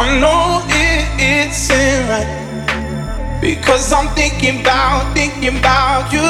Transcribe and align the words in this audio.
I 0.00 0.18
know 0.18 0.64
it 0.64 1.04
isn't 1.20 2.08
right 2.08 3.38
because 3.38 3.92
I'm 3.92 4.08
thinking 4.14 4.62
about, 4.62 5.12
thinking 5.12 5.58
about 5.58 6.10
you, 6.10 6.24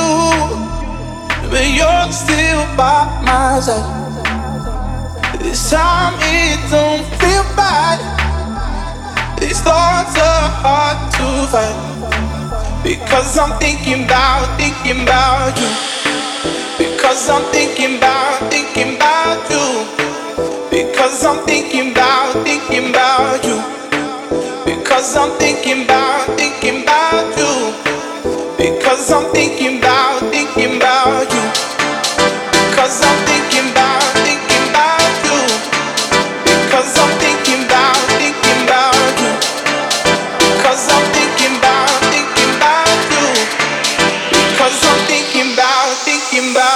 but 1.49 1.63
you're 1.71 2.11
still 2.11 2.67
by 2.75 3.07
my 3.23 3.61
side. 3.63 5.39
This 5.39 5.71
time 5.71 6.15
it 6.19 6.59
don't 6.67 7.07
feel 7.23 7.47
bad. 7.55 8.03
These 9.39 9.61
thoughts 9.61 10.19
are 10.19 10.51
hard 10.67 10.99
to 11.15 11.29
fight 11.55 12.83
because 12.83 13.39
I'm 13.39 13.57
thinking 13.61 14.03
about, 14.03 14.51
thinking 14.59 15.05
about 15.05 15.55
you. 15.63 15.71
Because 16.77 17.31
I'm 17.31 17.45
thinking 17.53 17.99
about, 17.99 18.51
thinking 18.51 18.97
about 18.97 19.49
you. 19.49 20.10
Because 20.71 21.25
I'm 21.27 21.45
thinking 21.47 21.91
about, 21.91 22.47
thinking 22.47 22.91
about 22.91 23.43
you. 23.43 23.59
Because 24.65 25.17
I'm 25.17 25.37
thinking 25.37 25.83
about, 25.83 26.39
thinking 26.39 26.85
about 26.85 27.27
you. 27.37 27.75
Because 28.57 29.11
I'm 29.11 29.27
thinking 29.35 29.79
about, 29.79 30.21
thinking 30.31 30.77
about 30.77 31.27
you. 31.27 31.43
Because 32.71 33.03
I'm 33.03 33.19
thinking 33.27 33.67
about, 33.75 34.15
thinking 34.23 34.71
about 34.71 35.11
you. 35.27 35.43
Because 36.47 36.95
I'm 37.03 37.19
thinking 37.19 37.67
about, 37.67 37.99
thinking 38.15 38.63
about 38.63 38.95
you. 39.19 39.33
Because 40.55 40.87
I'm 40.87 41.05
thinking 41.11 41.59
about, 41.59 41.91
thinking 42.15 42.53
about 42.55 43.01
you. 43.11 43.27
Because 44.55 44.79
I'm 44.87 45.01
thinking 45.11 45.51
about, 45.51 45.99
thinking 46.07 46.53
about 46.55 46.70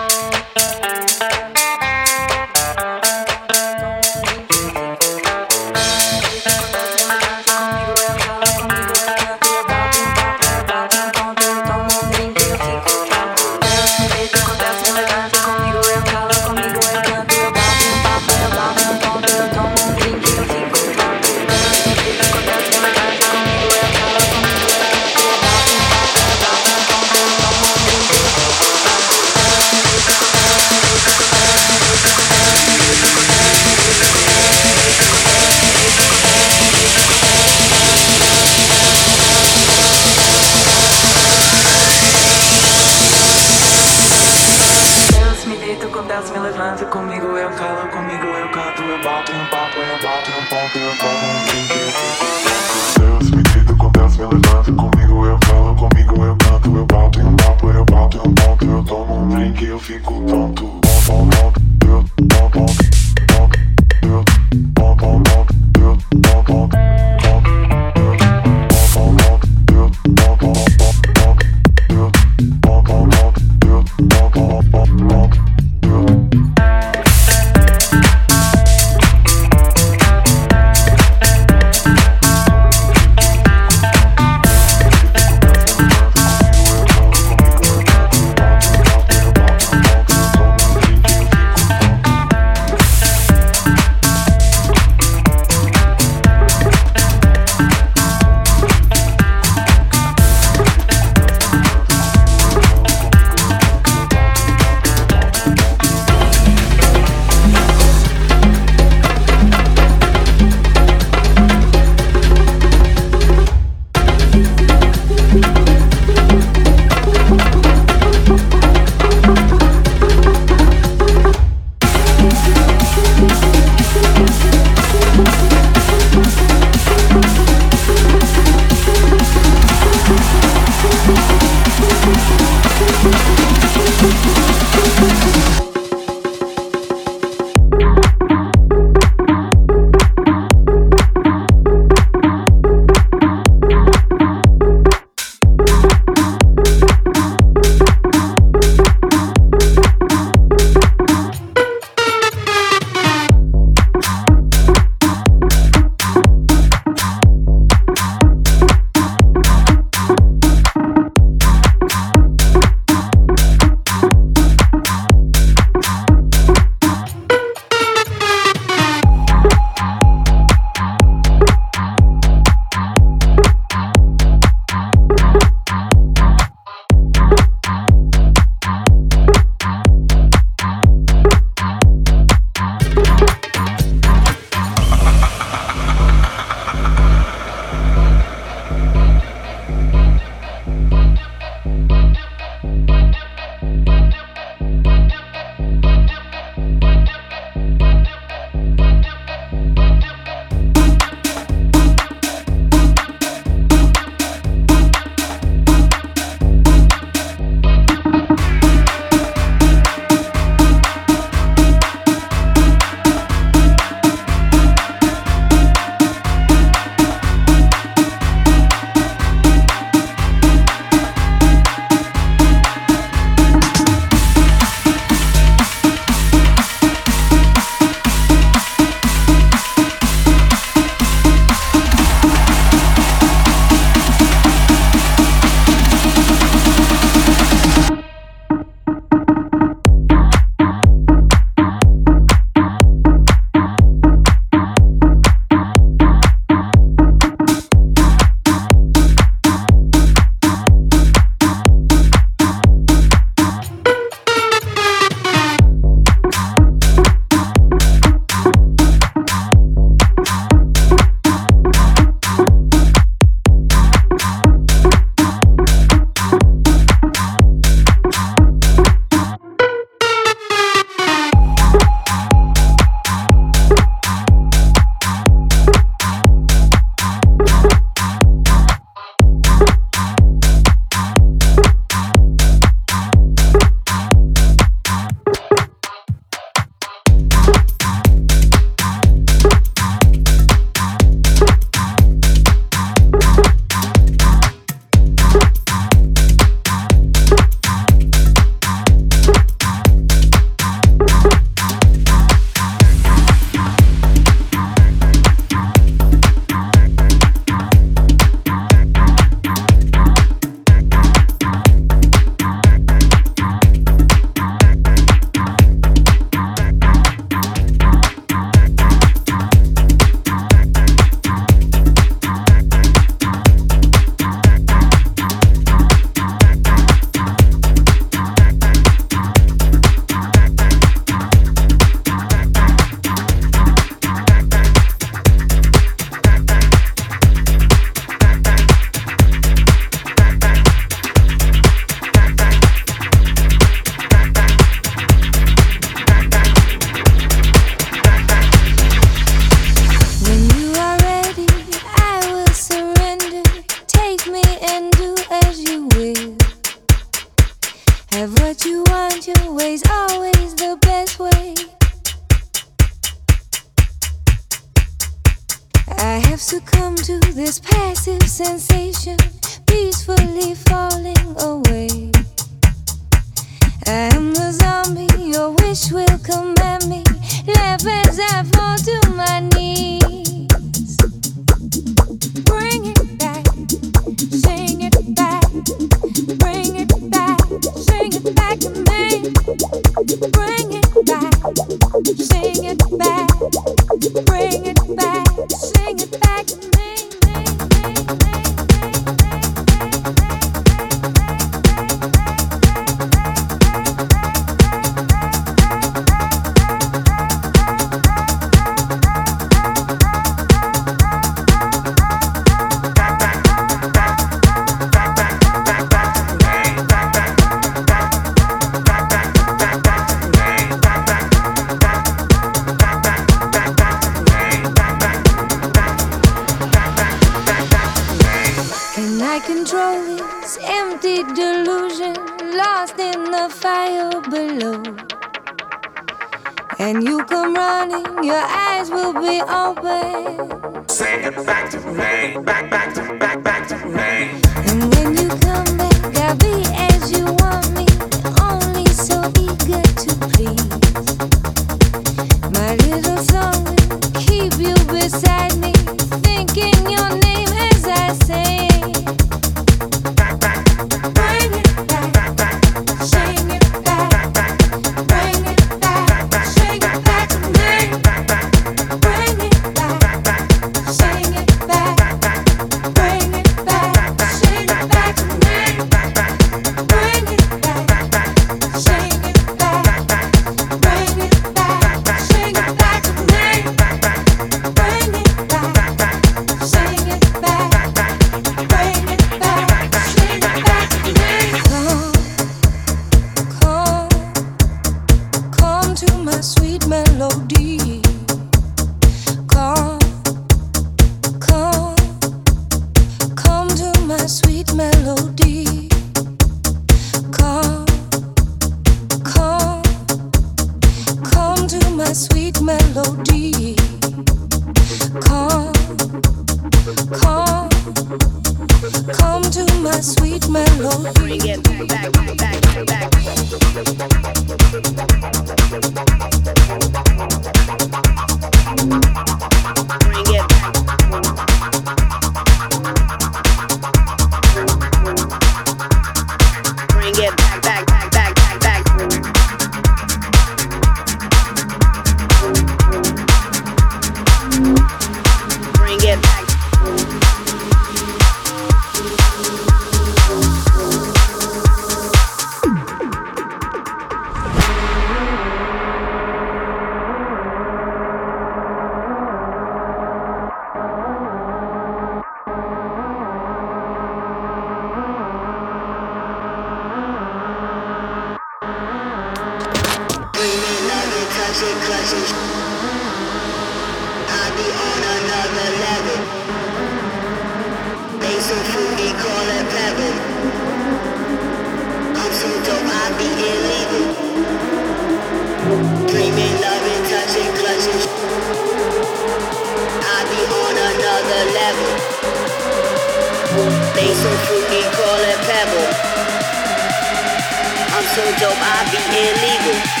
I'm 597.93 598.07
so 598.07 598.23
dope, 598.39 598.57
I 598.57 598.89
be 598.91 598.99
illegal. 599.19 600.00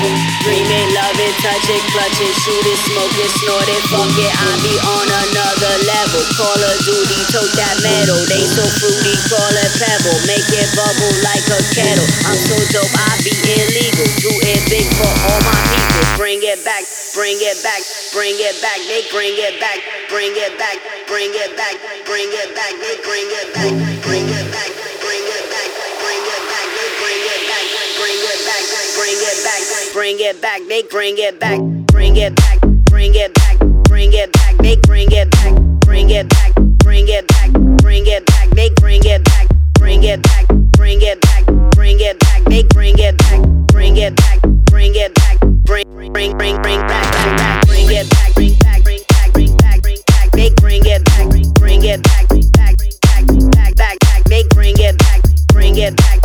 Dream 0.00 0.64
it, 0.64 0.88
love 0.96 1.18
it, 1.20 1.34
touch 1.44 1.68
it, 1.68 1.84
clutch 1.92 2.18
it, 2.24 2.34
shoot 2.40 2.64
it, 2.64 2.80
smoke 2.88 3.16
it, 3.20 3.30
snort 3.44 3.68
it, 3.68 3.82
fuck 3.92 4.08
it. 4.16 4.32
I 4.32 4.50
be 4.64 4.74
on 4.80 5.08
another 5.28 5.74
level. 5.84 6.22
Call 6.40 6.56
of 6.56 6.76
Duty, 6.88 7.20
tote 7.28 7.52
that 7.60 7.76
metal. 7.84 8.16
They 8.24 8.40
so 8.48 8.64
fruity, 8.80 9.14
call 9.28 9.52
it 9.52 9.72
pebble. 9.76 10.16
Make 10.24 10.48
it 10.48 10.68
bubble 10.72 11.14
like 11.20 11.44
a 11.52 11.60
kettle. 11.76 12.08
I'm 12.24 12.40
so 12.40 12.56
dope, 12.72 12.88
I 12.96 13.20
be 13.20 13.36
illegal. 13.44 14.08
Do 14.24 14.32
it 14.48 14.60
big 14.72 14.88
for 14.96 15.12
all 15.28 15.40
my 15.44 15.60
people. 15.68 16.16
Bring 16.16 16.40
it 16.40 16.64
back, 16.64 16.84
bring 17.12 17.36
it 17.36 17.60
back, 17.60 17.84
bring 18.16 18.36
it 18.40 18.56
back. 18.64 18.80
They 18.88 19.04
bring 19.12 19.36
it 19.36 19.60
back, 19.60 19.84
bring 20.08 20.32
it 20.32 20.56
back, 20.56 20.80
bring 21.04 21.32
it 21.36 21.52
back, 21.60 21.76
bring 22.08 22.28
it 22.32 22.50
back. 22.56 22.72
They 22.80 22.96
bring 23.04 23.28
it 23.28 23.48
back, 23.52 23.72
bring 24.00 24.24
it 24.24 24.48
back, 24.48 24.69
bring 29.92 30.16
it 30.20 30.40
back. 30.40 30.60
They 30.68 30.82
bring 30.84 31.16
it 31.18 31.40
back, 31.40 31.58
bring 31.86 32.16
it 32.16 32.34
back, 32.36 32.60
bring 32.86 33.14
it 33.14 33.34
back, 33.34 33.58
bring 33.84 34.12
it 34.12 34.32
back. 34.32 34.56
They 34.58 34.76
bring 34.76 35.10
it 35.10 35.30
back, 35.30 35.54
bring 35.80 36.10
it 36.10 36.28
back, 36.28 36.54
bring 36.84 37.08
it 37.08 37.26
back, 37.28 37.52
bring 37.78 38.06
it 38.06 38.26
back. 38.26 38.48
They 38.50 38.70
bring 38.76 39.04
it 39.04 39.24
back, 39.24 39.48
bring 39.74 40.02
it 40.04 40.22
back, 40.22 40.46
bring 40.72 41.00
it 41.02 41.20
back, 41.20 41.46
bring 41.72 42.00
it 42.00 42.18
back. 42.20 42.44
They 42.46 42.62
bring 42.64 42.98
it 42.98 43.16
back, 43.18 43.40
bring 43.72 43.96
it 43.96 44.16
back, 44.16 44.40
bring 44.66 44.94
it 44.94 45.14
back, 45.14 45.40
bring 45.64 45.84
back, 45.90 46.12
bring 46.12 46.32
bring 46.32 46.58
bring 46.58 46.62
back 46.62 47.12
back 47.12 47.38
back. 47.38 47.66
Bring 47.66 47.90
it 47.90 48.10
back, 48.10 48.34
bring 48.34 48.54
back, 48.58 48.82
bring 48.84 49.08
back, 49.08 49.32
bring 49.32 49.56
back, 49.56 49.82
bring 49.82 50.02
back. 50.06 50.30
They 50.32 50.50
bring 50.56 50.82
it 50.86 51.04
back, 51.04 51.28
bring 51.58 51.84
it 51.84 52.02
back, 52.02 52.28
bring 52.28 52.42
back, 52.52 52.76
back, 53.26 53.76
back, 53.76 53.98
back. 53.98 54.24
They 54.26 54.44
bring 54.50 54.76
it 54.78 54.98
back, 54.98 55.22
bring 55.52 55.76
it 55.76 55.96
back, 55.96 56.19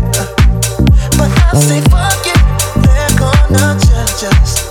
But 0.00 1.30
I 1.42 1.58
say 1.58 1.80
fuck 1.90 2.26
it, 2.26 2.38
they're 2.84 3.18
gonna 3.18 3.78
judge 3.80 4.24
us. 4.32 4.67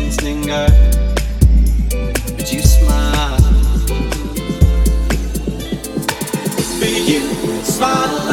In 0.00 0.16
linger, 0.24 0.66
but 2.36 2.52
you 2.52 2.60
smile. 2.62 3.36
But 6.78 6.92
you 7.08 7.20
smile 7.64 8.29